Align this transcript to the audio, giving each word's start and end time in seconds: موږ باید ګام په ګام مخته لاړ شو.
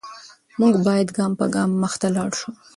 موږ 0.59 0.73
باید 0.87 1.09
ګام 1.17 1.31
په 1.39 1.45
ګام 1.53 1.69
مخته 1.83 2.07
لاړ 2.15 2.29
شو. 2.39 2.49